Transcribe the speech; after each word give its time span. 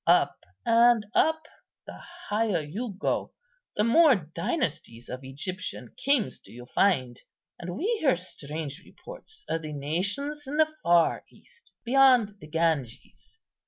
Up 0.07 0.39
and 0.65 1.05
up, 1.13 1.47
the 1.85 1.99
higher 1.99 2.59
you 2.61 2.95
go, 2.97 3.33
the 3.75 3.83
more 3.83 4.15
dynasties 4.15 5.07
of 5.09 5.19
Egyptian 5.23 5.93
kings 5.95 6.39
do 6.39 6.51
you 6.51 6.65
find. 6.65 7.19
And 7.59 7.77
we 7.77 7.85
hear 7.99 8.15
strange 8.15 8.81
reports 8.83 9.45
of 9.47 9.61
the 9.61 9.73
nations 9.73 10.47
in 10.47 10.57
the 10.57 10.69
far 10.81 11.23
east, 11.31 11.73
beyond 11.83 12.39
the 12.39 12.47
Ganges." 12.47 13.37